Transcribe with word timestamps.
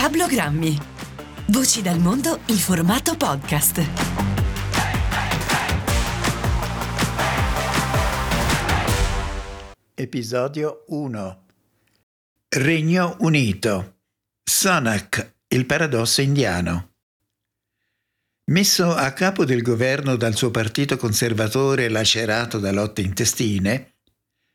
Cablogrammi. 0.00 0.78
Voci 1.46 1.82
dal 1.82 1.98
mondo 1.98 2.38
in 2.46 2.56
formato 2.56 3.16
podcast. 3.16 3.84
Episodio 9.94 10.84
1 10.86 11.44
Regno 12.48 13.16
Unito 13.18 13.96
Sonak, 14.44 15.32
il 15.48 15.66
paradosso 15.66 16.20
indiano 16.20 16.92
Messo 18.52 18.94
a 18.94 19.10
capo 19.10 19.44
del 19.44 19.62
governo 19.62 20.14
dal 20.14 20.36
suo 20.36 20.52
partito 20.52 20.96
conservatore 20.96 21.88
lacerato 21.88 22.60
da 22.60 22.70
lotte 22.70 23.00
intestine, 23.00 23.94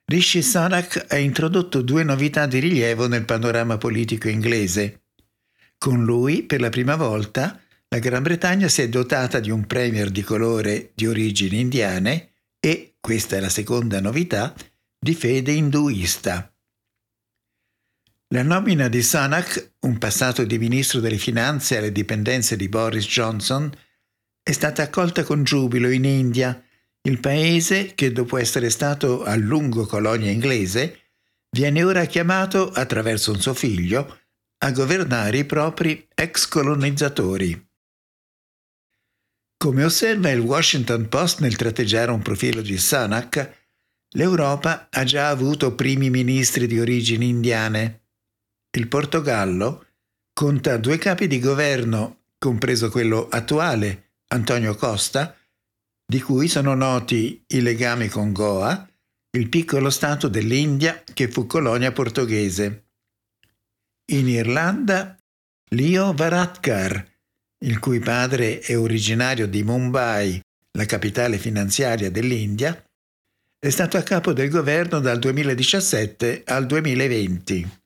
Rishi 0.05 0.41
Sunak 0.41 1.05
ha 1.09 1.17
introdotto 1.17 1.81
due 1.81 2.05
novità 2.05 2.45
di 2.45 2.59
rilievo 2.59 3.09
nel 3.09 3.25
panorama 3.25 3.77
politico 3.77 4.29
inglese. 4.29 5.02
Con 5.83 6.05
lui, 6.05 6.43
per 6.43 6.61
la 6.61 6.69
prima 6.69 6.95
volta, 6.95 7.59
la 7.89 7.99
Gran 7.99 8.23
Bretagna 8.23 8.69
si 8.69 8.81
è 8.81 8.87
dotata 8.87 9.41
di 9.41 9.51
un 9.51 9.67
premier 9.67 10.11
di 10.11 10.21
colore 10.21 10.91
di 10.95 11.07
origini 11.07 11.59
indiane 11.59 12.35
e, 12.57 12.95
questa 13.01 13.35
è 13.35 13.41
la 13.41 13.49
seconda 13.49 13.99
novità, 13.99 14.55
di 14.97 15.13
fede 15.13 15.51
induista. 15.51 16.49
La 18.29 18.43
nomina 18.43 18.87
di 18.87 19.03
Sunak, 19.03 19.73
un 19.81 19.97
passato 19.97 20.45
di 20.45 20.57
ministro 20.57 21.01
delle 21.01 21.17
finanze 21.17 21.79
alle 21.79 21.91
dipendenze 21.91 22.55
di 22.55 22.69
Boris 22.69 23.05
Johnson, 23.05 23.69
è 24.41 24.53
stata 24.53 24.83
accolta 24.83 25.25
con 25.25 25.43
giubilo 25.43 25.89
in 25.89 26.05
India, 26.05 26.63
il 27.01 27.19
paese 27.19 27.93
che 27.93 28.13
dopo 28.13 28.37
essere 28.37 28.69
stato 28.69 29.25
a 29.25 29.35
lungo 29.35 29.85
colonia 29.85 30.31
inglese, 30.31 31.09
viene 31.49 31.83
ora 31.83 32.05
chiamato, 32.05 32.71
attraverso 32.71 33.33
un 33.33 33.41
suo 33.41 33.53
figlio, 33.53 34.19
a 34.63 34.71
governare 34.71 35.39
i 35.39 35.45
propri 35.45 36.07
ex 36.15 36.47
colonizzatori. 36.47 37.69
Come 39.57 39.83
osserva 39.83 40.29
il 40.29 40.39
Washington 40.39 41.09
Post 41.09 41.41
nel 41.41 41.57
tratteggiare 41.57 42.11
un 42.11 42.21
profilo 42.21 42.61
di 42.61 42.77
Sunak, 42.77 43.65
l'Europa 44.15 44.87
ha 44.89 45.03
già 45.03 45.27
avuto 45.27 45.75
primi 45.75 46.09
ministri 46.09 46.65
di 46.65 46.79
origini 46.79 47.27
indiane. 47.27 48.05
Il 48.77 48.87
Portogallo 48.87 49.85
conta 50.31 50.77
due 50.77 50.97
capi 50.97 51.27
di 51.27 51.39
governo, 51.39 52.27
compreso 52.37 52.89
quello 52.89 53.27
attuale, 53.27 54.11
Antonio 54.27 54.75
Costa, 54.75 55.35
di 56.05 56.21
cui 56.21 56.47
sono 56.47 56.73
noti 56.73 57.43
i 57.47 57.59
legami 57.59 58.07
con 58.07 58.31
Goa, 58.31 58.89
il 59.31 59.49
piccolo 59.49 59.89
stato 59.89 60.29
dell'India 60.29 61.03
che 61.13 61.27
fu 61.27 61.47
colonia 61.47 61.91
portoghese. 61.91 62.83
In 64.11 64.27
Irlanda, 64.27 65.17
Leo 65.69 66.11
Varadkar, 66.13 67.09
il 67.63 67.79
cui 67.79 67.99
padre 67.99 68.59
è 68.59 68.77
originario 68.77 69.47
di 69.47 69.63
Mumbai, 69.63 70.41
la 70.77 70.83
capitale 70.85 71.37
finanziaria 71.37 72.11
dell'India, 72.11 72.83
è 73.57 73.69
stato 73.69 73.95
a 73.95 74.01
capo 74.01 74.33
del 74.33 74.49
governo 74.49 74.99
dal 74.99 75.19
2017 75.19 76.43
al 76.45 76.65
2020. 76.65 77.79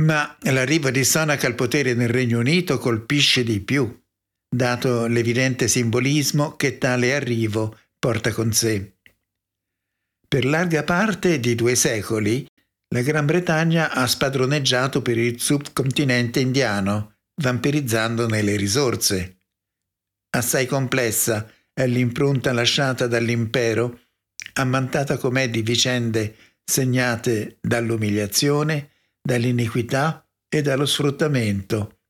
Ma 0.00 0.36
l'arrivo 0.40 0.90
di 0.90 1.04
Sonak 1.04 1.44
al 1.44 1.54
potere 1.54 1.94
nel 1.94 2.08
Regno 2.08 2.40
Unito 2.40 2.78
colpisce 2.78 3.44
di 3.44 3.60
più, 3.60 4.02
dato 4.48 5.06
l'evidente 5.06 5.68
simbolismo 5.68 6.56
che 6.56 6.76
tale 6.76 7.14
arrivo 7.14 7.78
porta 8.00 8.32
con 8.32 8.52
sé. 8.52 8.96
Per 10.26 10.44
larga 10.44 10.82
parte 10.82 11.38
di 11.38 11.54
due 11.54 11.76
secoli, 11.76 12.49
la 12.92 13.02
Gran 13.02 13.24
Bretagna 13.24 13.92
ha 13.92 14.06
spadroneggiato 14.06 15.00
per 15.00 15.16
il 15.16 15.40
subcontinente 15.40 16.40
indiano, 16.40 17.18
vampirizzandone 17.40 18.42
le 18.42 18.56
risorse. 18.56 19.42
Assai 20.30 20.66
complessa 20.66 21.48
è 21.72 21.86
l'impronta 21.86 22.52
lasciata 22.52 23.06
dall'impero, 23.06 24.00
ammantata 24.54 25.18
com'è 25.18 25.48
di 25.48 25.62
vicende 25.62 26.36
segnate 26.64 27.58
dall'umiliazione, 27.60 28.90
dall'iniquità 29.22 30.26
e 30.48 30.60
dallo 30.60 30.86
sfruttamento, 30.86 32.00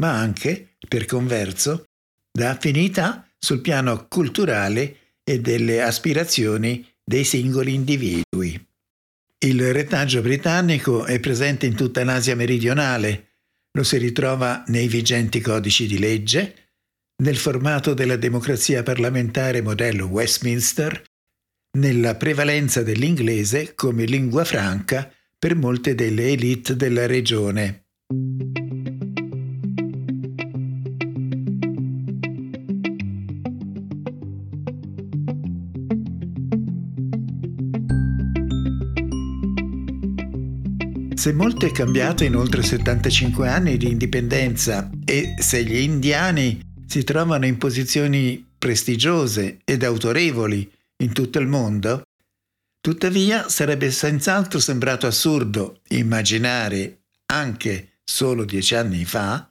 ma 0.00 0.18
anche, 0.18 0.76
per 0.88 1.04
converso, 1.04 1.84
da 2.30 2.50
affinità 2.50 3.28
sul 3.38 3.60
piano 3.60 4.06
culturale 4.08 5.18
e 5.22 5.40
delle 5.40 5.82
aspirazioni 5.82 6.90
dei 7.04 7.24
singoli 7.24 7.74
individui. 7.74 8.71
Il 9.44 9.72
retaggio 9.72 10.20
britannico 10.20 11.04
è 11.04 11.18
presente 11.18 11.66
in 11.66 11.74
tutta 11.74 12.04
l'Asia 12.04 12.36
meridionale, 12.36 13.38
lo 13.72 13.82
si 13.82 13.96
ritrova 13.96 14.62
nei 14.68 14.86
vigenti 14.86 15.40
codici 15.40 15.88
di 15.88 15.98
legge, 15.98 16.74
nel 17.24 17.36
formato 17.36 17.92
della 17.92 18.14
democrazia 18.14 18.84
parlamentare 18.84 19.60
modello 19.60 20.06
Westminster, 20.06 21.02
nella 21.78 22.14
prevalenza 22.14 22.84
dell'inglese 22.84 23.74
come 23.74 24.04
lingua 24.04 24.44
franca 24.44 25.12
per 25.36 25.56
molte 25.56 25.96
delle 25.96 26.30
elite 26.30 26.76
della 26.76 27.06
regione. 27.06 27.81
Se 41.14 41.32
molto 41.32 41.66
è 41.66 41.70
cambiato 41.70 42.24
in 42.24 42.34
oltre 42.34 42.62
75 42.62 43.48
anni 43.48 43.76
di 43.76 43.90
indipendenza 43.90 44.90
e 45.04 45.34
se 45.38 45.62
gli 45.62 45.76
indiani 45.76 46.60
si 46.86 47.04
trovano 47.04 47.46
in 47.46 47.58
posizioni 47.58 48.44
prestigiose 48.58 49.58
ed 49.64 49.84
autorevoli 49.84 50.70
in 50.98 51.12
tutto 51.12 51.38
il 51.38 51.46
mondo, 51.46 52.02
tuttavia 52.80 53.48
sarebbe 53.48 53.90
senz'altro 53.90 54.58
sembrato 54.58 55.06
assurdo 55.06 55.80
immaginare, 55.88 57.02
anche 57.26 57.98
solo 58.04 58.44
dieci 58.44 58.74
anni 58.74 59.04
fa, 59.04 59.50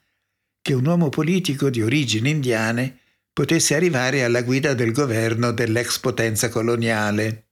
che 0.61 0.73
un 0.73 0.85
uomo 0.85 1.09
politico 1.09 1.69
di 1.69 1.81
origini 1.81 2.29
indiane 2.29 2.99
potesse 3.33 3.75
arrivare 3.75 4.23
alla 4.23 4.41
guida 4.41 4.73
del 4.73 4.91
governo 4.91 5.51
dell'ex 5.51 5.99
potenza 5.99 6.49
coloniale. 6.49 7.50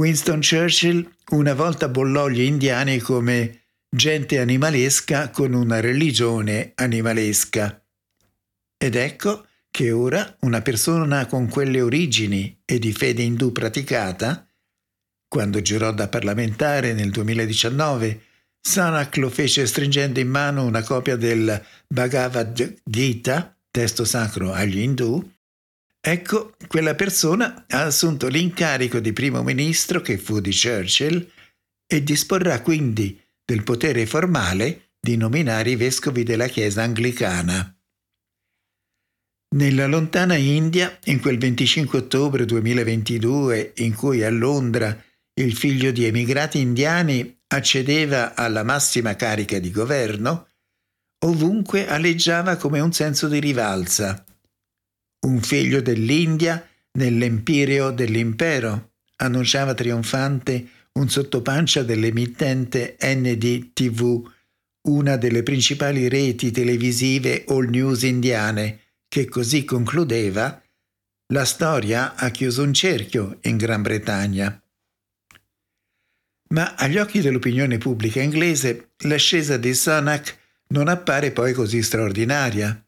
Winston 0.00 0.40
Churchill 0.40 1.06
una 1.32 1.52
volta 1.52 1.86
bollò 1.90 2.30
gli 2.30 2.40
indiani 2.40 3.00
come 3.00 3.64
gente 3.86 4.38
animalesca 4.38 5.28
con 5.28 5.52
una 5.52 5.78
religione 5.80 6.72
animalesca. 6.74 7.84
Ed 8.78 8.94
ecco 8.94 9.46
che 9.70 9.90
ora 9.90 10.36
una 10.40 10.62
persona 10.62 11.26
con 11.26 11.50
quelle 11.50 11.82
origini 11.82 12.62
e 12.64 12.78
di 12.78 12.94
fede 12.94 13.20
indù 13.20 13.52
praticata, 13.52 14.48
quando 15.28 15.60
giurò 15.60 15.92
da 15.92 16.08
parlamentare 16.08 16.94
nel 16.94 17.10
2019, 17.10 18.22
Sanak 18.58 19.18
lo 19.18 19.28
fece 19.28 19.66
stringendo 19.66 20.18
in 20.18 20.28
mano 20.28 20.64
una 20.64 20.82
copia 20.82 21.16
del 21.16 21.62
Bhagavad 21.86 22.80
Gita, 22.82 23.54
testo 23.70 24.06
sacro 24.06 24.50
agli 24.50 24.78
indù, 24.78 25.30
Ecco, 26.02 26.54
quella 26.66 26.94
persona 26.94 27.66
ha 27.68 27.82
assunto 27.82 28.28
l'incarico 28.28 29.00
di 29.00 29.12
primo 29.12 29.42
ministro 29.42 30.00
che 30.00 30.16
fu 30.16 30.40
di 30.40 30.50
Churchill 30.50 31.30
e 31.86 32.02
disporrà 32.02 32.62
quindi 32.62 33.20
del 33.44 33.62
potere 33.62 34.06
formale 34.06 34.92
di 34.98 35.18
nominare 35.18 35.70
i 35.70 35.76
vescovi 35.76 36.22
della 36.22 36.46
Chiesa 36.46 36.82
anglicana. 36.82 37.74
Nella 39.56 39.86
lontana 39.86 40.36
India, 40.36 40.98
in 41.04 41.20
quel 41.20 41.36
25 41.36 41.98
ottobre 41.98 42.46
2022, 42.46 43.72
in 43.78 43.94
cui 43.94 44.22
a 44.22 44.30
Londra 44.30 45.04
il 45.34 45.54
figlio 45.54 45.90
di 45.90 46.06
emigrati 46.06 46.60
indiani 46.60 47.40
accedeva 47.48 48.34
alla 48.34 48.62
massima 48.62 49.16
carica 49.16 49.58
di 49.58 49.70
governo, 49.70 50.48
ovunque 51.26 51.88
aleggiava 51.88 52.56
come 52.56 52.80
un 52.80 52.92
senso 52.92 53.28
di 53.28 53.40
rivalsa 53.40 54.24
un 55.26 55.40
figlio 55.40 55.80
dell'India 55.80 56.66
nell'empireo 56.92 57.90
dell'impero, 57.90 58.92
annunciava 59.16 59.74
trionfante 59.74 60.68
un 60.92 61.08
sottopancia 61.08 61.82
dell'emittente 61.82 62.96
NDTV, 63.00 64.30
una 64.88 65.16
delle 65.16 65.42
principali 65.42 66.08
reti 66.08 66.50
televisive 66.50 67.44
all 67.48 67.68
news 67.68 68.02
indiane, 68.02 68.80
che 69.08 69.28
così 69.28 69.64
concludeva 69.64 70.62
la 71.32 71.44
storia 71.44 72.14
ha 72.16 72.28
chiuso 72.30 72.62
un 72.62 72.72
cerchio 72.72 73.38
in 73.42 73.56
Gran 73.56 73.82
Bretagna. 73.82 74.60
Ma 76.48 76.74
agli 76.74 76.98
occhi 76.98 77.20
dell'opinione 77.20 77.78
pubblica 77.78 78.20
inglese 78.20 78.94
l'ascesa 79.04 79.56
di 79.56 79.72
Sunak 79.72 80.38
non 80.68 80.88
appare 80.88 81.30
poi 81.30 81.52
così 81.52 81.82
straordinaria. 81.82 82.84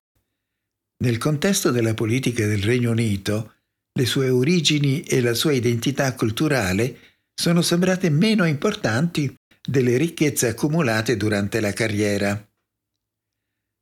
Nel 1.02 1.19
contesto 1.19 1.72
della 1.72 1.94
politica 1.94 2.46
del 2.46 2.62
Regno 2.62 2.93
Unito, 2.93 3.54
le 3.93 4.06
sue 4.06 4.28
origini 4.28 5.02
e 5.02 5.20
la 5.20 5.34
sua 5.34 5.52
identità 5.52 6.14
culturale 6.14 6.96
sono 7.34 7.60
sembrate 7.60 8.08
meno 8.08 8.44
importanti 8.44 9.34
delle 9.60 9.96
ricchezze 9.96 10.46
accumulate 10.46 11.16
durante 11.16 11.58
la 11.58 11.72
carriera. 11.72 12.49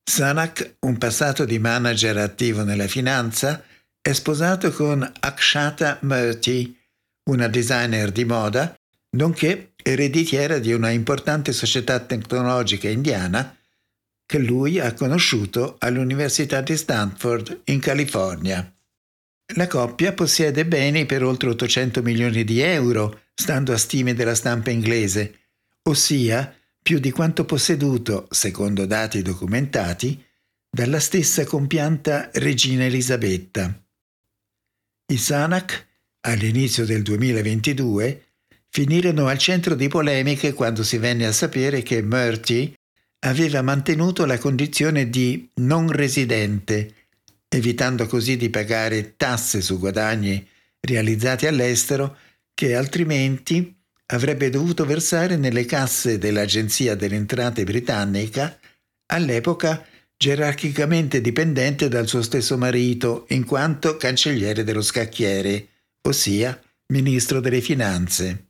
Sanak, 0.03 0.77
un 0.81 0.97
passato 0.97 1.45
di 1.45 1.59
manager 1.59 2.17
attivo 2.17 2.65
nella 2.65 2.89
finanza, 2.89 3.63
è 4.01 4.13
sposato 4.13 4.73
con 4.73 5.03
Akshata 5.21 5.99
Murthy, 6.01 6.75
una 7.29 7.49
designer 7.49 8.13
di 8.13 8.25
moda, 8.25 8.75
nonché 9.17 9.73
ereditiera 9.83 10.59
di 10.59 10.73
una 10.73 10.89
importante 10.89 11.53
società 11.53 12.01
tecnologica 12.01 12.89
indiana 12.89 13.55
che 14.31 14.39
lui 14.39 14.79
ha 14.79 14.95
conosciuto 14.95 15.75
all'Università 15.81 16.61
di 16.61 16.77
Stanford 16.77 17.63
in 17.65 17.81
California. 17.81 18.73
La 19.57 19.67
coppia 19.67 20.13
possiede 20.13 20.65
beni 20.65 21.05
per 21.05 21.25
oltre 21.25 21.49
800 21.49 22.01
milioni 22.01 22.45
di 22.45 22.61
euro, 22.61 23.23
stando 23.35 23.73
a 23.73 23.77
stime 23.77 24.15
della 24.15 24.37
stampa 24.37 24.71
inglese, 24.71 25.39
ossia 25.83 26.57
più 26.81 27.01
di 27.01 27.11
quanto 27.11 27.45
posseduto, 27.45 28.29
secondo 28.31 28.87
dati 28.87 29.21
documentati, 29.21 30.25
dalla 30.71 31.01
stessa 31.01 31.45
compianta 31.45 32.31
regina 32.35 32.85
Elisabetta. 32.85 33.83
I 35.07 35.17
Sanak, 35.17 35.89
all'inizio 36.21 36.85
del 36.85 37.03
2022, 37.03 38.27
finirono 38.69 39.27
al 39.27 39.39
centro 39.39 39.75
di 39.75 39.89
polemiche 39.89 40.53
quando 40.53 40.85
si 40.85 40.99
venne 40.99 41.27
a 41.27 41.33
sapere 41.33 41.83
che 41.83 42.01
Murty 42.01 42.73
aveva 43.21 43.63
mantenuto 43.63 44.25
la 44.25 44.39
condizione 44.39 45.11
di 45.11 45.51
non 45.57 45.91
residente, 45.91 46.95
evitando 47.49 48.07
così 48.07 48.37
di 48.37 48.49
pagare 48.49 49.17
tasse 49.17 49.61
su 49.61 49.79
guadagni 49.79 50.47
realizzati 50.81 51.47
all'estero 51.47 52.17
che 52.55 52.75
altrimenti 52.75 53.77
avrebbe 54.07 54.51
dovuto 54.51 54.85
versare 54.85 55.37
nelle 55.37 55.65
casse 55.65 56.19
dell'Agenzia 56.19 56.95
delle 56.95 57.17
Entrate 57.17 57.65
britannica, 57.65 58.59
all'epoca 59.07 59.85
gerarchicamente 60.17 61.21
dipendente 61.21 61.89
dal 61.89 62.07
suo 62.07 62.23
stesso 62.23 62.59
marito 62.59 63.27
in 63.29 63.45
quanto 63.45 63.97
cancelliere 63.97 64.65
dello 64.65 64.83
scacchiere, 64.83 65.69
ossia 66.03 66.61
ministro 66.89 67.41
delle 67.41 67.61
finanze. 67.61 68.50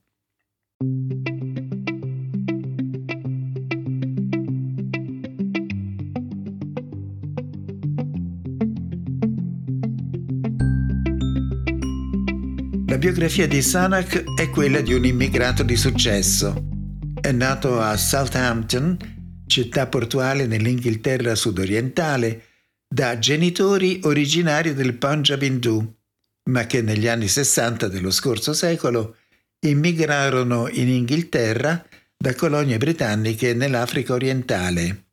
Biografia 13.01 13.49
di 13.49 13.63
Sanak 13.63 14.35
è 14.35 14.51
quella 14.51 14.83
di 14.83 14.93
un 14.93 15.07
immigrato 15.07 15.63
di 15.63 15.75
successo. 15.75 16.69
È 17.19 17.33
nato 17.33 17.81
a 17.81 17.97
Southampton, 17.97 19.43
città 19.47 19.87
portuale 19.87 20.47
nell'Inghilterra 20.47 21.35
sudorientale, 21.35 22.45
da 22.87 23.19
genitori 23.19 24.01
originari 24.03 24.75
del 24.75 24.99
Punjab 24.99 25.41
indù, 25.41 25.83
ma 26.51 26.67
che 26.67 26.83
negli 26.83 27.09
anni 27.09 27.27
60 27.27 27.89
dello 27.89 28.11
scorso 28.11 28.53
secolo 28.53 29.17
immigrarono 29.61 30.69
in 30.69 30.91
Inghilterra 30.91 31.83
da 32.19 32.35
colonie 32.35 32.77
britanniche 32.77 33.55
nell'Africa 33.55 34.13
orientale. 34.13 35.07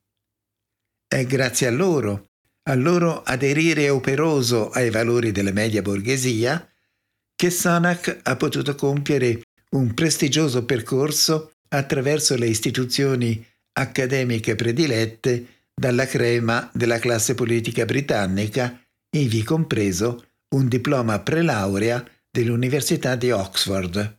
È 1.08 1.24
grazie 1.24 1.68
a 1.68 1.70
loro, 1.70 2.32
al 2.64 2.82
loro 2.82 3.22
aderire 3.22 3.88
operoso 3.88 4.68
ai 4.68 4.90
valori 4.90 5.32
della 5.32 5.52
media 5.52 5.80
borghesia, 5.80 6.70
che 7.38 7.50
Sanak 7.50 8.18
ha 8.24 8.34
potuto 8.34 8.74
compiere 8.74 9.42
un 9.76 9.94
prestigioso 9.94 10.64
percorso 10.64 11.52
attraverso 11.68 12.34
le 12.34 12.48
istituzioni 12.48 13.46
accademiche 13.74 14.56
predilette 14.56 15.66
dalla 15.72 16.06
crema 16.06 16.68
della 16.74 16.98
classe 16.98 17.36
politica 17.36 17.84
britannica, 17.84 18.82
ivi 19.10 19.44
compreso 19.44 20.30
un 20.56 20.66
diploma 20.66 21.20
prelaurea 21.20 22.04
dell'Università 22.28 23.14
di 23.14 23.30
Oxford. 23.30 24.18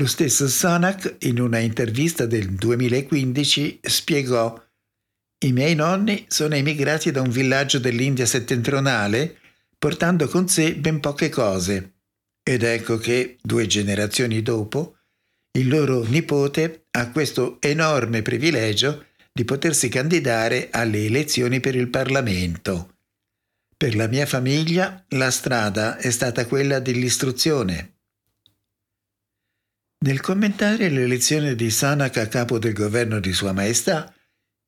Lo 0.00 0.06
stesso 0.08 0.48
Sanak, 0.48 1.14
in 1.20 1.38
una 1.38 1.58
intervista 1.58 2.26
del 2.26 2.50
2015, 2.50 3.78
spiegò 3.82 4.60
I 5.44 5.52
miei 5.52 5.76
nonni 5.76 6.24
sono 6.26 6.56
emigrati 6.56 7.12
da 7.12 7.20
un 7.20 7.30
villaggio 7.30 7.78
dell'India 7.78 8.26
settentrionale, 8.26 9.38
portando 9.78 10.26
con 10.26 10.48
sé 10.48 10.74
ben 10.74 10.98
poche 10.98 11.28
cose. 11.28 11.98
Ed 12.42 12.62
ecco 12.62 12.98
che, 12.98 13.38
due 13.42 13.66
generazioni 13.66 14.42
dopo, 14.42 14.96
il 15.52 15.68
loro 15.68 16.04
nipote 16.04 16.86
ha 16.92 17.10
questo 17.10 17.60
enorme 17.60 18.22
privilegio 18.22 19.06
di 19.32 19.44
potersi 19.44 19.88
candidare 19.88 20.68
alle 20.70 21.04
elezioni 21.04 21.60
per 21.60 21.74
il 21.74 21.88
Parlamento. 21.88 22.96
Per 23.76 23.94
la 23.94 24.08
mia 24.08 24.26
famiglia 24.26 25.04
la 25.08 25.30
strada 25.30 25.96
è 25.96 26.10
stata 26.10 26.46
quella 26.46 26.80
dell'istruzione. 26.80 27.94
Nel 30.04 30.20
commentare 30.20 30.88
l'elezione 30.88 31.54
di 31.54 31.70
Sanak 31.70 32.16
a 32.16 32.26
capo 32.26 32.58
del 32.58 32.72
governo 32.72 33.20
di 33.20 33.32
Sua 33.32 33.52
Maestà, 33.52 34.12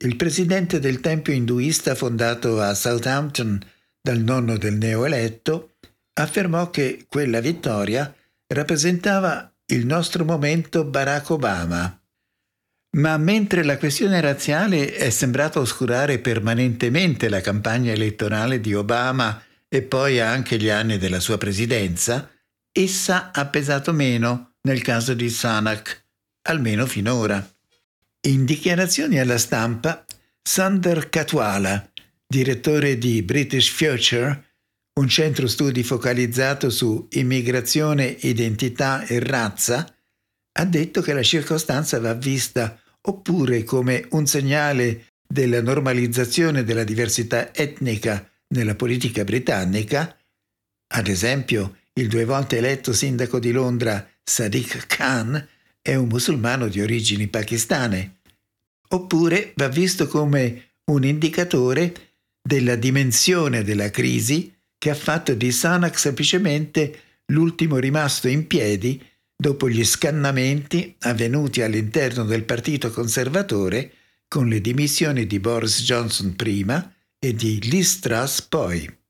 il 0.04 0.16
presidente 0.16 0.78
del 0.78 1.00
tempio 1.00 1.32
induista 1.32 1.94
fondato 1.94 2.60
a 2.60 2.74
Southampton 2.74 3.60
dal 4.00 4.18
nonno 4.18 4.56
del 4.56 4.74
neoeletto 4.74 5.74
affermò 6.14 6.70
che 6.70 7.06
quella 7.08 7.40
vittoria 7.40 8.14
rappresentava 8.48 9.52
il 9.66 9.86
nostro 9.86 10.24
momento 10.24 10.84
Barack 10.84 11.30
Obama. 11.30 11.98
Ma 12.94 13.16
mentre 13.16 13.64
la 13.64 13.78
questione 13.78 14.20
razziale 14.20 14.94
è 14.94 15.08
sembrata 15.08 15.58
oscurare 15.58 16.18
permanentemente 16.18 17.30
la 17.30 17.40
campagna 17.40 17.92
elettorale 17.92 18.60
di 18.60 18.74
Obama 18.74 19.42
e 19.66 19.80
poi 19.80 20.20
anche 20.20 20.58
gli 20.58 20.68
anni 20.68 20.98
della 20.98 21.20
sua 21.20 21.38
presidenza, 21.38 22.30
essa 22.70 23.30
ha 23.32 23.46
pesato 23.46 23.94
meno 23.94 24.56
nel 24.62 24.82
caso 24.82 25.14
di 25.14 25.30
Sanak, 25.30 26.04
almeno 26.42 26.84
finora. 26.84 27.42
In 28.28 28.44
dichiarazioni 28.44 29.18
alla 29.18 29.38
stampa, 29.38 30.04
Sander 30.42 31.08
Katwala, 31.08 31.90
direttore 32.26 32.98
di 32.98 33.22
British 33.22 33.70
Future, 33.70 34.51
un 34.94 35.08
centro 35.08 35.46
studi 35.46 35.82
focalizzato 35.82 36.68
su 36.68 37.06
immigrazione, 37.12 38.16
identità 38.20 39.04
e 39.06 39.20
razza, 39.20 39.94
ha 40.54 40.64
detto 40.64 41.00
che 41.00 41.14
la 41.14 41.22
circostanza 41.22 41.98
va 41.98 42.12
vista 42.12 42.78
oppure 43.00 43.64
come 43.64 44.06
un 44.10 44.26
segnale 44.26 45.06
della 45.26 45.62
normalizzazione 45.62 46.62
della 46.62 46.84
diversità 46.84 47.54
etnica 47.54 48.28
nella 48.48 48.74
politica 48.74 49.24
britannica, 49.24 50.14
ad 50.94 51.08
esempio 51.08 51.78
il 51.94 52.08
due 52.08 52.26
volte 52.26 52.58
eletto 52.58 52.92
sindaco 52.92 53.38
di 53.38 53.50
Londra 53.50 54.06
Sadiq 54.22 54.86
Khan 54.86 55.48
è 55.80 55.94
un 55.94 56.06
musulmano 56.06 56.68
di 56.68 56.82
origini 56.82 57.28
pakistane, 57.28 58.18
oppure 58.88 59.52
va 59.56 59.68
visto 59.68 60.06
come 60.06 60.74
un 60.84 61.02
indicatore 61.04 62.12
della 62.42 62.76
dimensione 62.76 63.64
della 63.64 63.90
crisi 63.90 64.54
che 64.82 64.90
ha 64.90 64.96
fatto 64.96 65.32
di 65.34 65.52
Sanak 65.52 65.96
semplicemente 65.96 67.02
l'ultimo 67.26 67.76
rimasto 67.76 68.26
in 68.26 68.48
piedi 68.48 69.00
dopo 69.36 69.68
gli 69.68 69.84
scannamenti 69.84 70.96
avvenuti 71.02 71.62
all'interno 71.62 72.24
del 72.24 72.42
Partito 72.42 72.90
Conservatore 72.90 73.92
con 74.26 74.48
le 74.48 74.60
dimissioni 74.60 75.24
di 75.28 75.38
Boris 75.38 75.84
Johnson 75.84 76.34
prima 76.34 76.92
e 77.16 77.32
di 77.32 77.60
Liz 77.70 78.00
Truss 78.00 78.42
poi. 78.42 79.01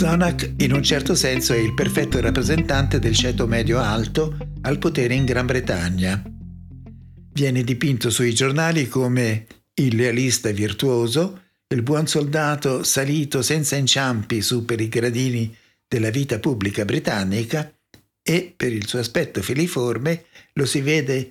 Sonak 0.00 0.54
in 0.60 0.72
un 0.72 0.82
certo 0.82 1.14
senso 1.14 1.52
è 1.52 1.58
il 1.58 1.74
perfetto 1.74 2.18
rappresentante 2.22 2.98
del 2.98 3.14
ceto 3.14 3.46
medio-alto 3.46 4.34
al 4.62 4.78
potere 4.78 5.12
in 5.12 5.26
Gran 5.26 5.44
Bretagna. 5.44 6.24
Viene 7.34 7.62
dipinto 7.62 8.08
sui 8.08 8.32
giornali 8.32 8.88
come 8.88 9.46
il 9.74 9.98
realista 9.98 10.50
virtuoso, 10.52 11.42
il 11.68 11.82
buon 11.82 12.06
soldato 12.06 12.82
salito 12.82 13.42
senza 13.42 13.76
inciampi 13.76 14.40
su 14.40 14.64
per 14.64 14.80
i 14.80 14.88
gradini 14.88 15.54
della 15.86 16.08
vita 16.08 16.38
pubblica 16.38 16.86
britannica 16.86 17.70
e, 18.22 18.54
per 18.56 18.72
il 18.72 18.86
suo 18.86 19.00
aspetto 19.00 19.42
filiforme, 19.42 20.24
lo 20.54 20.64
si 20.64 20.80
vede 20.80 21.30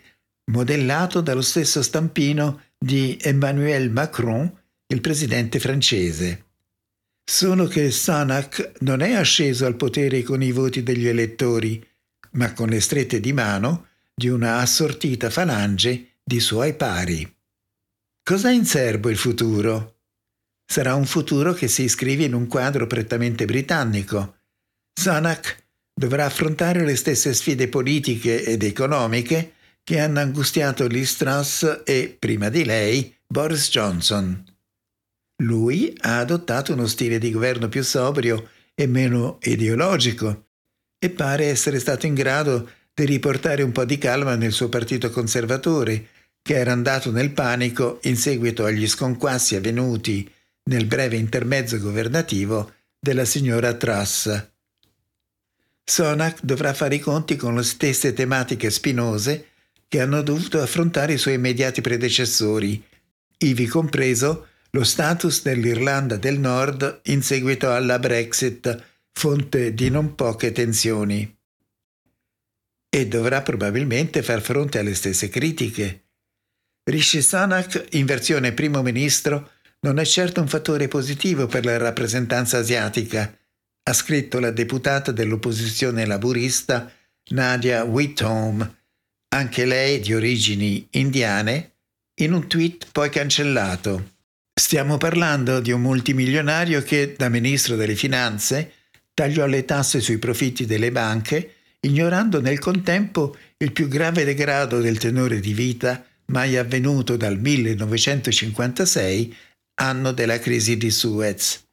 modellato 0.52 1.22
dallo 1.22 1.42
stesso 1.42 1.82
stampino 1.82 2.62
di 2.78 3.18
Emmanuel 3.20 3.90
Macron, 3.90 4.48
il 4.86 5.02
presidente 5.02 5.58
francese. 5.58 6.49
Solo 7.32 7.68
che 7.68 7.92
Sanak 7.92 8.72
non 8.80 9.02
è 9.02 9.14
asceso 9.14 9.68
al 9.68 9.76
potere 9.76 10.24
con 10.24 10.42
i 10.42 10.52
voti 10.52 10.82
degli 10.82 11.08
elettori, 11.08 11.80
ma 12.32 12.54
con 12.54 12.70
le 12.70 12.80
strette 12.80 13.20
di 13.20 13.34
mano 13.34 13.90
di 14.16 14.30
una 14.30 14.58
assortita 14.58 15.30
falange 15.30 16.16
di 16.24 16.40
suoi 16.40 16.74
pari. 16.74 17.32
Cosa 18.24 18.48
ha 18.48 18.52
in 18.52 18.66
serbo 18.66 19.10
il 19.10 19.16
futuro? 19.16 19.98
Sarà 20.66 20.96
un 20.96 21.06
futuro 21.06 21.54
che 21.54 21.68
si 21.68 21.84
iscrive 21.84 22.24
in 22.24 22.34
un 22.34 22.48
quadro 22.48 22.88
prettamente 22.88 23.46
britannico. 23.46 24.38
Sunak 25.00 25.66
dovrà 25.94 26.26
affrontare 26.26 26.84
le 26.84 26.96
stesse 26.96 27.36
sfide 27.36 27.68
politiche 27.68 28.44
ed 28.44 28.64
economiche 28.64 29.54
che 29.84 30.00
hanno 30.00 30.20
angustiato 30.20 30.88
Liz 30.88 31.16
Truss 31.16 31.84
e, 31.86 32.16
prima 32.18 32.50
di 32.50 32.66
lei, 32.66 33.16
Boris 33.28 33.70
Johnson. 33.70 34.58
Lui 35.41 35.93
ha 36.01 36.19
adottato 36.19 36.74
uno 36.74 36.88
stile 36.88 37.17
di 37.17 37.31
governo 37.31 37.69
più 37.69 37.84
sobrio 37.84 38.50
e 38.75 38.88
meno 38.88 39.38
ideologico 39.41 40.48
e 41.00 41.10
pare 41.10 41.46
essere 41.46 41.79
stato 41.79 42.05
in 42.05 42.13
grado 42.13 42.69
di 42.93 43.05
riportare 43.05 43.63
un 43.63 43.72
po' 43.72 43.86
di 43.86 43.98
calma 43.98 44.36
nel 44.36 44.51
suo 44.51 44.67
partito 44.67 45.10
conservatore, 45.10 46.08
che 46.41 46.55
era 46.55 46.74
andato 46.74 47.12
nel 47.12 47.31
panico 47.31 48.00
in 48.03 48.17
seguito 48.17 48.65
agli 48.65 48.88
sconquassi 48.88 49.55
avvenuti 49.55 50.29
nel 50.63 50.86
breve 50.86 51.15
intermezzo 51.15 51.79
governativo 51.79 52.74
della 53.00 53.25
signora 53.25 53.74
Truss. 53.74 54.48
Sonak 55.86 56.39
dovrà 56.43 56.74
fare 56.74 56.96
i 56.96 57.00
conti 57.00 57.38
con 57.38 57.55
le 57.55 57.63
stesse 57.63 58.13
tematiche 58.13 58.69
spinose 58.69 59.48
che 59.88 60.01
hanno 60.01 60.22
dovuto 60.22 60.62
affrontare 60.62 61.13
i 61.13 61.17
suoi 61.17 61.36
immediati 61.36 61.81
predecessori, 61.81 62.84
ivi 63.39 63.65
compreso 63.65 64.49
lo 64.72 64.84
status 64.84 65.42
dell'Irlanda 65.42 66.18
del 66.18 66.40
Nord 66.40 67.02
in 67.06 67.22
seguito 67.24 67.72
alla 67.72 67.98
Brexit, 67.98 68.84
fonte 69.12 69.74
di 69.74 69.90
non 69.90 70.16
poche 70.16 70.52
tensioni. 70.52 71.38
E 72.90 73.08
dovrà 73.08 73.42
probabilmente 73.42 74.22
far 74.22 74.42
fronte 74.42 74.80
alle 74.80 74.96
stesse 74.96 75.30
critiche. 75.30 76.04
Rishi 76.84 77.22
Sunak, 77.22 77.88
in 77.92 78.06
versione 78.06 78.54
primo 78.54 78.82
ministro, 78.82 79.52
non 79.82 80.00
è 80.00 80.06
certo 80.06 80.42
un 80.42 80.48
fattore 80.48 80.88
positivo 80.88 81.48
per 81.48 81.66
la 81.66 81.78
rappresentanza 81.78 82.58
asiatica, 82.58 83.34
ha 83.84 83.94
scritto 83.94 84.40
la 84.40 84.52
deputata 84.52 85.12
dell'opposizione 85.12 86.06
laburista 86.06 86.92
Nadia 87.30 87.84
Whitcomb, 87.84 88.78
anche 89.30 89.66
lei 89.66 90.00
di 90.00 90.14
origini 90.14 90.88
indiane, 90.92 91.76
in 92.22 92.34
un 92.34 92.48
tweet 92.48 92.88
poi 92.92 93.10
cancellato. 93.10 94.18
Stiamo 94.60 94.98
parlando 94.98 95.62
di 95.62 95.72
un 95.72 95.80
multimilionario 95.80 96.84
che, 96.84 97.16
da 97.18 97.30
ministro 97.30 97.78
delle 97.78 97.96
finanze, 97.96 98.74
tagliò 99.13 99.46
le 99.46 99.63
tasse 99.63 100.01
sui 100.01 100.18
profitti 100.18 100.66
delle 100.66 100.92
banche, 100.92 101.54
ignorando 101.80 102.42
nel 102.42 102.60
contempo 102.60 103.38
il 103.56 103.72
più 103.72 103.88
grave 103.88 104.25
degrado 104.25 104.82
del 104.82 104.98
tenore 104.98 105.39
di 105.39 105.54
vita 105.54 106.06
mai 106.25 106.58
avvenuto 106.58 107.16
dal 107.16 107.39
1956, 107.39 109.34
anno 109.75 110.12
della 110.12 110.39
crisi 110.39 110.75
di 110.75 110.92
Suez. 110.92 111.63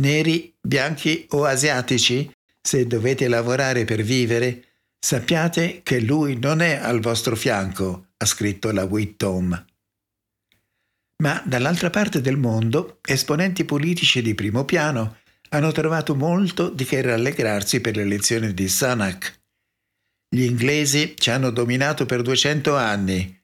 Neri, 0.00 0.52
bianchi 0.60 1.24
o 1.30 1.44
asiatici, 1.44 2.28
se 2.60 2.84
dovete 2.88 3.28
lavorare 3.28 3.84
per 3.84 4.02
vivere, 4.02 4.64
sappiate 4.98 5.82
che 5.84 6.00
lui 6.00 6.36
non 6.36 6.62
è 6.62 6.80
al 6.82 6.98
vostro 6.98 7.36
fianco, 7.36 8.08
ha 8.16 8.26
scritto 8.26 8.72
la 8.72 8.82
Whittom. 8.82 9.66
Ma 11.22 11.42
dall'altra 11.44 11.90
parte 11.90 12.20
del 12.20 12.36
mondo, 12.36 13.00
esponenti 13.04 13.64
politici 13.64 14.22
di 14.22 14.34
primo 14.34 14.64
piano 14.64 15.18
hanno 15.50 15.72
trovato 15.72 16.14
molto 16.14 16.68
di 16.68 16.84
che 16.84 17.02
rallegrarsi 17.02 17.80
per 17.80 17.96
l'elezione 17.96 18.54
di 18.54 18.68
Sunak. 18.68 19.40
Gli 20.28 20.42
inglesi 20.42 21.14
ci 21.16 21.30
hanno 21.30 21.50
dominato 21.50 22.06
per 22.06 22.22
200 22.22 22.76
anni, 22.76 23.36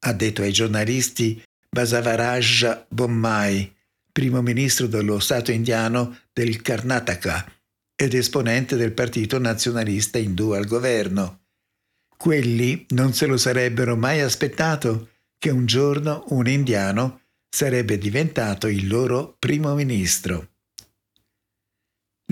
ha 0.00 0.12
detto 0.12 0.42
ai 0.42 0.52
giornalisti 0.52 1.42
Basavaraj 1.70 2.84
Bommai, 2.88 3.74
primo 4.12 4.42
ministro 4.42 4.86
dello 4.86 5.18
Stato 5.18 5.52
indiano 5.52 6.18
del 6.34 6.60
Karnataka 6.60 7.50
ed 7.94 8.12
esponente 8.12 8.76
del 8.76 8.92
partito 8.92 9.38
nazionalista 9.38 10.18
indù 10.18 10.50
al 10.50 10.66
governo. 10.66 11.44
Quelli 12.14 12.84
non 12.90 13.14
se 13.14 13.26
lo 13.26 13.38
sarebbero 13.38 13.96
mai 13.96 14.20
aspettato 14.20 15.08
che 15.38 15.50
un 15.50 15.64
giorno 15.64 16.24
un 16.28 16.46
indiano 16.46 17.21
sarebbe 17.54 17.98
diventato 17.98 18.66
il 18.66 18.88
loro 18.88 19.36
primo 19.38 19.74
ministro. 19.74 20.48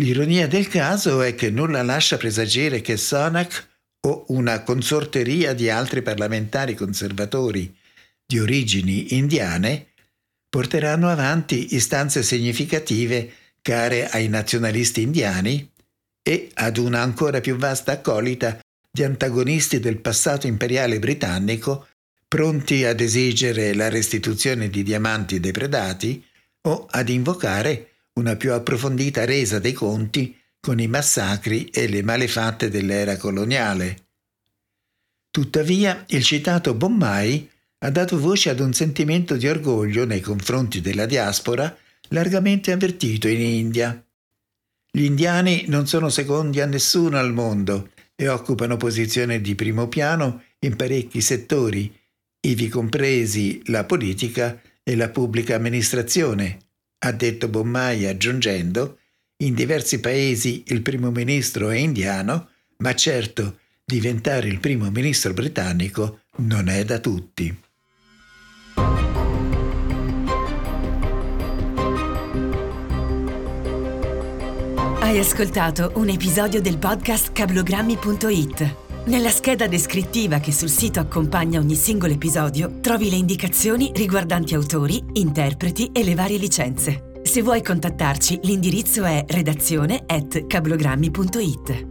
L'ironia 0.00 0.47
del 0.49 0.67
caso 0.67 1.21
è 1.21 1.35
che 1.35 1.50
nulla 1.50 1.83
lascia 1.83 2.17
presagire 2.17 2.81
che 2.81 2.97
Sonak 2.97 3.69
o 4.07 4.25
una 4.29 4.62
consorteria 4.62 5.53
di 5.53 5.69
altri 5.69 6.00
parlamentari 6.00 6.75
conservatori 6.75 7.77
di 8.25 8.39
origini 8.39 9.15
indiane 9.17 9.89
porteranno 10.49 11.11
avanti 11.11 11.75
istanze 11.75 12.23
significative 12.23 13.31
care 13.61 14.09
ai 14.09 14.29
nazionalisti 14.29 15.03
indiani 15.03 15.71
e 16.23 16.50
ad 16.55 16.79
una 16.79 17.03
ancora 17.03 17.41
più 17.41 17.57
vasta 17.57 17.93
accolita 17.93 18.59
di 18.91 19.05
antagonisti 19.05 19.81
del 19.81 19.99
passato 19.99 20.47
imperiale 20.47 20.99
britannico 20.99 21.89
pronti 22.30 22.84
ad 22.84 23.00
esigere 23.00 23.75
la 23.75 23.88
restituzione 23.88 24.70
di 24.70 24.84
diamanti 24.84 25.40
depredati 25.40 26.25
o 26.68 26.87
ad 26.88 27.08
invocare 27.08 28.04
una 28.12 28.37
più 28.37 28.52
approfondita 28.52 29.25
resa 29.25 29.58
dei 29.58 29.72
conti 29.72 30.38
con 30.60 30.78
i 30.78 30.87
massacri 30.87 31.64
e 31.70 31.88
le 31.88 32.04
malefatte 32.04 32.70
dell'era 32.70 33.16
coloniale. 33.16 34.10
Tuttavia, 35.28 36.04
il 36.10 36.22
citato 36.22 36.75
Bommai 36.75 37.50
ha 37.78 37.90
dato 37.90 38.16
voce 38.16 38.50
ad 38.50 38.60
un 38.60 38.72
sentimento 38.75 39.34
di 39.34 39.49
orgoglio 39.49 40.04
nei 40.04 40.20
confronti 40.20 40.80
della 40.80 41.06
diaspora 41.06 41.76
largamente 42.10 42.70
avvertito 42.70 43.26
in 43.26 43.40
India. 43.40 44.06
Gli 44.88 45.02
indiani 45.02 45.64
non 45.66 45.88
sono 45.88 46.08
secondi 46.08 46.60
a 46.60 46.66
nessuno 46.66 47.18
al 47.18 47.32
mondo 47.32 47.90
e 48.14 48.28
occupano 48.28 48.76
posizioni 48.76 49.40
di 49.40 49.56
primo 49.56 49.88
piano 49.88 50.44
in 50.60 50.76
parecchi 50.76 51.20
settori, 51.20 51.99
ivi 52.40 52.68
compresi 52.68 53.62
la 53.66 53.85
politica 53.85 54.61
e 54.82 54.97
la 54.97 55.11
pubblica 55.11 55.56
amministrazione, 55.56 56.59
ha 56.99 57.12
detto 57.12 57.49
Bommai 57.49 58.06
aggiungendo 58.06 58.99
in 59.42 59.54
diversi 59.54 60.00
paesi 60.00 60.64
il 60.66 60.82
primo 60.82 61.11
ministro 61.11 61.70
è 61.70 61.76
indiano, 61.76 62.49
ma 62.78 62.94
certo 62.94 63.59
diventare 63.85 64.49
il 64.49 64.61
primo 64.61 64.90
ministro 64.90 65.32
britannico 65.32 66.20
non 66.37 66.68
è 66.68 66.85
da 66.85 66.99
tutti. 66.99 67.59
Hai 75.00 75.18
ascoltato 75.18 75.92
un 75.97 76.09
episodio 76.09 76.61
del 76.61 76.78
podcast 76.78 77.32
cablogrammi.it. 77.32 78.89
Nella 79.11 79.31
scheda 79.31 79.67
descrittiva 79.67 80.38
che 80.38 80.52
sul 80.52 80.69
sito 80.69 81.00
accompagna 81.00 81.59
ogni 81.59 81.75
singolo 81.75 82.12
episodio 82.12 82.79
trovi 82.81 83.11
le 83.11 83.17
indicazioni 83.17 83.90
riguardanti 83.93 84.55
autori, 84.55 85.02
interpreti 85.14 85.90
e 85.93 86.05
le 86.05 86.14
varie 86.14 86.38
licenze. 86.38 87.11
Se 87.25 87.43
vuoi 87.43 87.61
contattarci, 87.61 88.38
l'indirizzo 88.45 89.02
è 89.02 89.25
redazione 89.26 90.05
at 90.07 90.47
cablogrammi.it. 90.47 91.89